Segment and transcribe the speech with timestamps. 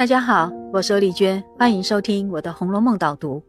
[0.00, 3.44] 大家好，我是丽娟，欢迎收听我的《红楼梦》导读。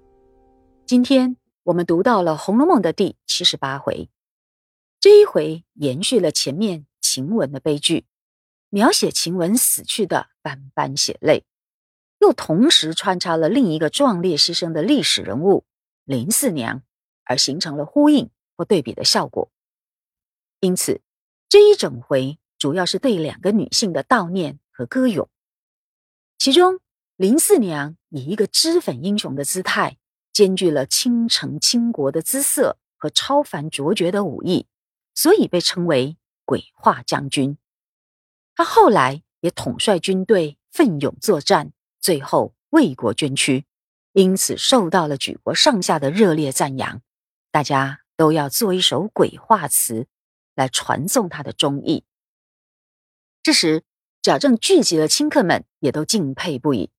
[0.86, 4.10] 今天我们读到了《红楼梦》的第七十八回，
[5.00, 8.06] 这一回延续了前面晴雯的悲剧，
[8.68, 11.46] 描写晴雯死去的斑斑血泪，
[12.20, 15.64] 又同时穿插了另一个壮烈牺牲的历史人物
[16.04, 16.84] 林四娘，
[17.24, 19.50] 而形成了呼应或对比的效果。
[20.60, 21.00] 因此，
[21.48, 25.30] 这一整回主要是对两个女性的悼念和歌咏。
[26.44, 26.80] 其中，
[27.18, 30.00] 林四娘以一个脂粉英雄的姿态，
[30.34, 34.66] 兼具了倾城倾国的姿色和超凡卓绝的武艺，
[35.14, 37.60] 所以被称为鬼画将军。
[38.56, 43.68] 他后来也统帅军队，奋勇作战，最后为国捐躯，
[44.14, 47.04] 因此受到了举国上下的热烈赞扬。
[47.52, 50.08] 大家都要做一首鬼画词
[50.56, 52.04] 来传颂他的忠义。
[53.44, 53.84] 这时。
[54.22, 56.92] 贾政聚集了亲客们，也都敬佩不已，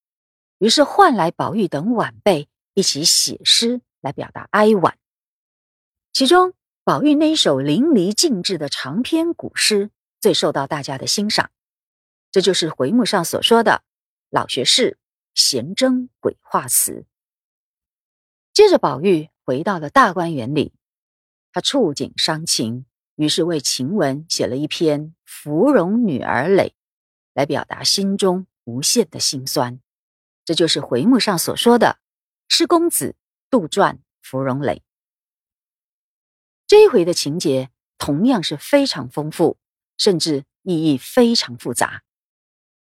[0.59, 4.99] 于是唤来宝玉等晚辈一起写诗来表达哀婉。
[6.13, 11.53] 其中，宝玉那一首淋漓尽致的长篇古诗最受到大家的欣赏，
[12.33, 13.85] 这就是回目上所说的
[14.29, 14.99] “老学士
[15.33, 17.07] 闲征鬼画词”。
[18.53, 20.73] 接着，宝玉回到了大观园里，
[21.53, 26.71] 他触景伤情，于是为晴雯写了一篇《芙蓉女儿诔》。
[27.35, 29.81] 来表达心中无限的心酸，
[30.45, 31.99] 这就是回目上所说的
[32.49, 33.17] “诗公子
[33.51, 34.81] 杜撰芙蓉诔”。
[36.67, 39.59] 这一回的情节同样是非常丰富，
[39.97, 42.03] 甚至意义非常复杂。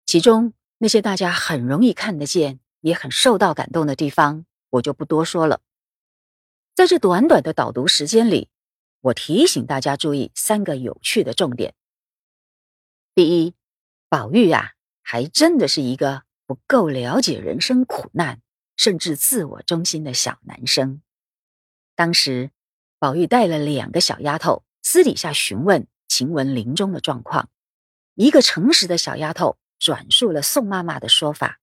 [0.06, 5.62] 其中那些大家很容易看得见，也很受到感动的地方，我就不多说了。
[6.76, 8.50] 在这短短的导读时间里，
[9.02, 11.76] 我提醒大家注意三个有趣的重点。
[13.14, 13.59] 第一。
[14.10, 18.42] 宝玉呀，还真的是一个不够了解人生苦难，
[18.76, 21.04] 甚至自我中心的小男生。
[21.96, 22.50] 当时，
[22.98, 27.52] 宝玉带了两个小丫头，私底下询问晴雯临终的状况。
[28.16, 31.60] 一个诚实的小丫头转述了宋妈妈的说法，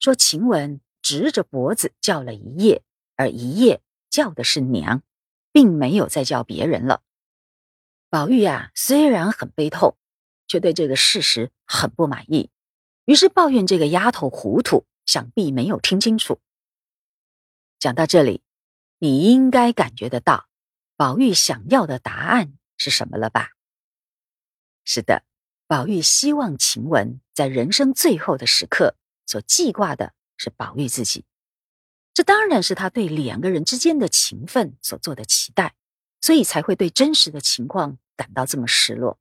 [0.00, 2.82] 说晴雯直着脖子叫了一夜，
[3.14, 3.80] 而一夜
[4.10, 5.04] 叫的是娘，
[5.52, 7.02] 并没有再叫别人了。
[8.10, 9.96] 宝玉呀，虽然很悲痛。
[10.48, 12.50] 却对这个事实很不满意，
[13.04, 16.40] 于是抱怨这个丫头糊涂，想必没有听清楚。
[17.78, 18.42] 讲到这里，
[18.98, 20.48] 你应该感觉得到
[20.96, 23.50] 宝玉想要的答案是什么了吧？
[24.84, 25.24] 是的，
[25.66, 28.96] 宝玉希望晴雯在人生最后的时刻
[29.26, 31.24] 所记挂的是宝玉自己，
[32.14, 35.74] 这当然是他对两个人之间的情分所做的期待，
[36.20, 39.18] 所以才会对真实的情况感到这么失落。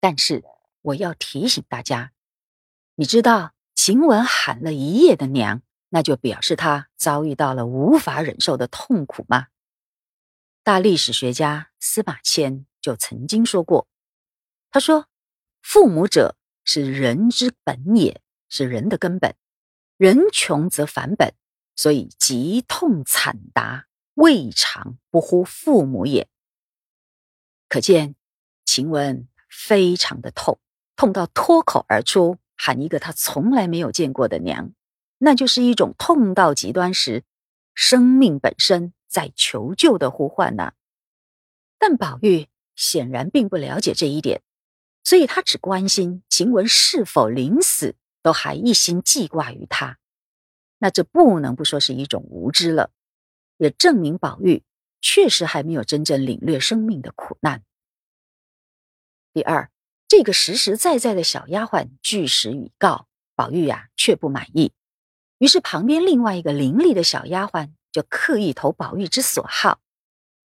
[0.00, 0.42] 但是
[0.80, 2.12] 我要提醒大家，
[2.94, 9.48] 你知道晴雯喊了一夜的娘，那就表示她遭遇到了无法忍受的痛苦吗？
[10.62, 13.88] 大历史学家司马迁就曾经说过，
[14.70, 15.06] 他说
[15.60, 19.36] ：“父母者是人之本也，是人的根本。
[19.98, 21.34] 人穷则反本，
[21.76, 26.26] 所以疾痛惨达，未尝不呼父母也。”
[27.68, 28.14] 可见
[28.64, 29.28] 晴雯。
[29.66, 30.58] 非常的痛，
[30.96, 34.72] 痛到脱口而出喊一个他从来没有见过的娘，
[35.18, 37.24] 那就是一种痛到极端时，
[37.74, 40.72] 生命本身在求救的呼唤呐。
[41.78, 44.42] 但宝玉显然并不了解这一点，
[45.04, 49.98] 所以他只关心晴雯是否临死都还一心记挂于他。
[50.78, 52.90] 那这不能不说是一种无知了，
[53.58, 54.62] 也证明宝玉
[55.02, 57.62] 确实还没有真正领略生命的苦难。
[59.32, 59.70] 第二，
[60.08, 64.72] 这个实实在在的小丫鬟据实以告，宝玉呀却不满意。
[65.38, 69.80] 于是旁边另外一个伶俐的小丫鬟就刻意投宝玉之所好，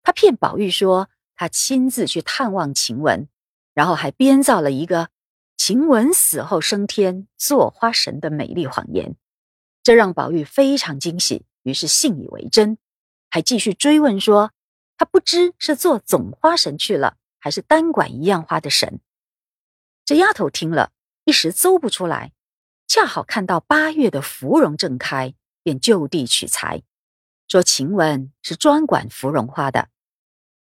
[0.02, 3.26] 她骗宝玉说她亲自去探望晴雯，
[3.72, 5.08] 然后还编造了一个
[5.56, 9.16] 晴雯死后升天做花神的美丽谎言，
[9.82, 12.76] 这让宝玉非常惊喜，于是信以为真，
[13.30, 14.52] 还继续追问说
[14.98, 17.16] 他不知是做总花神去了。
[17.44, 19.00] 还是单管一样花的神，
[20.02, 20.92] 这丫头听了
[21.24, 22.32] 一时诌不出来，
[22.86, 26.84] 恰好看到八月的芙蓉正开，便就地取材，
[27.46, 29.90] 说晴雯是专管芙蓉花的。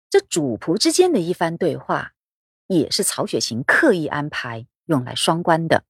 [0.09, 2.15] 这主仆之间的一番对话，
[2.67, 5.85] 也是曹雪芹刻意安排用来双关的。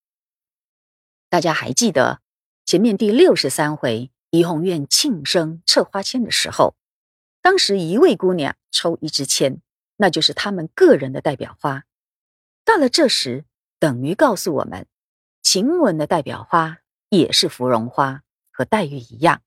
[1.28, 2.22] 大家还记得
[2.66, 6.75] 前面第六十三回怡红院庆生撤花签的时候，
[7.42, 9.60] 当时一位姑娘抽一支签。
[9.98, 11.86] 那就是他们个人的代表花。
[12.66, 13.45] 到了这时，
[13.80, 14.88] 等于告诉我们，
[15.42, 16.80] 晴雯的代表花
[17.10, 19.42] 也是芙蓉花，和黛玉一样。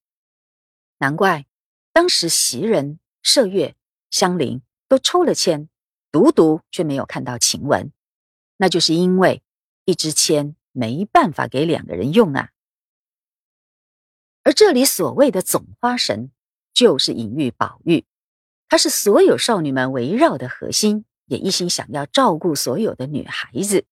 [0.99, 1.47] 难怪
[1.93, 3.75] 当时袭人、麝月、
[4.11, 5.69] 香菱都抽了签，
[6.13, 7.91] 独独却没有看到晴雯，
[8.59, 9.43] 那就是因为
[9.85, 12.51] 一支签没办法给两个人用啊。
[14.43, 16.31] 而这里所谓的总花神，
[16.73, 18.05] 就是隐喻宝玉，
[18.69, 23.85] 他是所有少女们围绕的核心，也一心想要照顾所有的女孩子。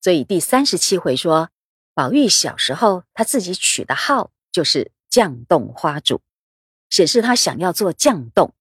[0.00, 1.50] 所以第三十七回说，
[1.94, 6.20] 宝玉小时候他自己取的号就是绛洞花主，
[6.90, 8.54] 显示他想要做绛洞，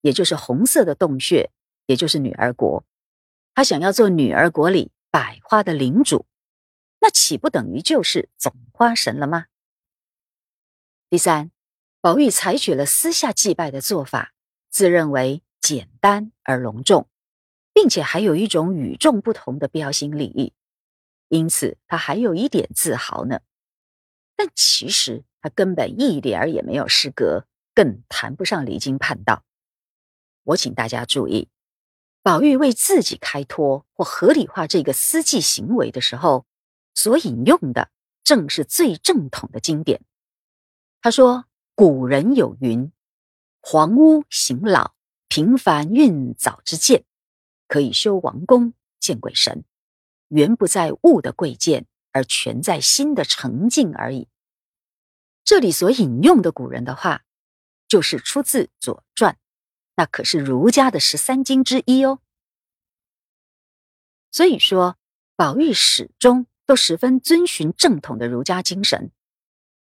[0.00, 1.50] 也就是红色的洞穴，
[1.86, 2.84] 也就是女儿国。
[3.54, 6.26] 他想要做女儿国里百花的领主，
[7.00, 9.46] 那岂不等于就是总花神了吗？
[11.08, 11.52] 第三，
[12.00, 14.33] 宝玉采取了私下祭拜的做法，
[14.74, 17.06] 自认为简单而隆重，
[17.72, 20.52] 并且还有一种与众不同的标新立异，
[21.28, 23.38] 因此他还有一点自豪呢。
[24.34, 29.44] 但其实他根本一点儿也没有失格，更谈不上离经叛道。
[30.42, 31.48] 我请大家注意，
[32.20, 36.46] 宝玉为自己开脱或合理化这个私祭行为的时候，
[36.94, 37.90] 所引用的
[38.24, 40.02] 正是最正统的经典。
[41.00, 41.44] 他说
[41.76, 42.90] ：“古人有云，
[43.66, 44.94] 黄屋行老，
[45.26, 47.06] 平凡运早之见，
[47.66, 49.64] 可以修王宫见鬼神。
[50.28, 54.28] 原不在物的贵贱，而全在心的澄净而已。”
[55.44, 57.24] 这里所引用的古人的话，
[57.88, 59.32] 就是出自《左传》，
[59.96, 62.20] 那可是儒家的十三经之一哦。
[64.30, 64.98] 所以说，
[65.36, 69.10] 宝玉始终都十分遵循正统的儒家精神，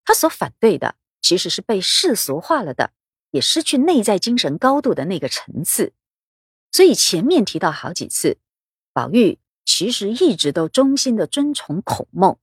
[0.03, 0.97] 他所反对的。
[1.21, 2.93] 其实是被世俗化了的，
[3.37, 5.93] 也失去内在精神高度的那个层次。
[6.73, 8.39] 所以前面提到好几次，
[8.93, 12.39] 宝玉其实一直都忠心的尊崇孔孟，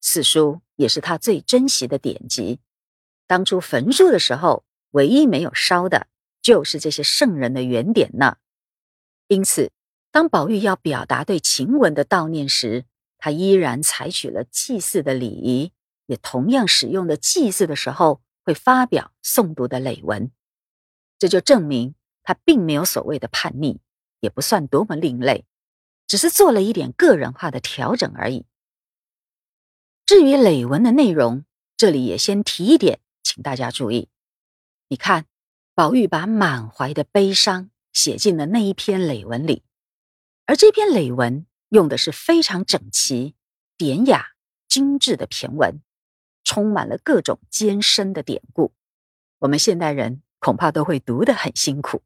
[0.00, 2.60] 此书也是他最珍惜的典籍。
[3.26, 6.06] 当初焚书的时候，唯一没有烧的
[6.40, 8.36] 就是这些圣人的原点呢。
[9.26, 9.72] 因此，
[10.10, 12.84] 当宝玉要表达对晴雯的悼念时，
[13.18, 15.72] 他依然采取了祭祀的礼仪。
[16.06, 20.32] 也同样使用的祭祀的时候会发表诵读的累文，
[21.20, 21.94] 这就证明
[22.24, 23.78] 他并没有所谓的叛逆，
[24.18, 25.46] 也不算多么另类，
[26.08, 28.44] 只是做了一点个人化的调整而已。
[30.04, 31.44] 至于累文的内容，
[31.76, 34.08] 这里也先提一点，请大家注意。
[34.88, 35.26] 你看，
[35.76, 39.62] 宝玉把满怀的悲伤写进了那一篇累文里，
[40.46, 43.36] 而这篇累文用的是非常整齐、
[43.76, 44.32] 典雅、
[44.66, 45.80] 精致的骈文。
[46.50, 48.72] 充满了各种艰深的典故，
[49.38, 52.02] 我们现代人恐怕都会读得很辛苦。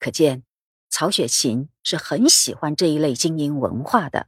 [0.00, 0.42] 可见
[0.88, 4.26] 曹雪芹是很喜欢这一类精英文化的，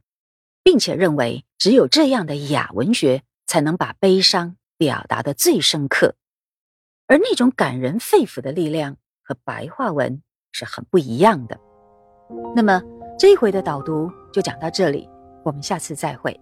[0.63, 6.15] 并且认为只有这样的雅文学才能把悲伤表达的最深刻，
[7.07, 10.23] 而那种感人肺腑的力量和白话文
[10.53, 11.59] 是很不一样的。
[12.55, 12.81] 那么
[13.19, 15.09] 这一回的导读就讲到这里，
[15.43, 16.39] 我们下次再会。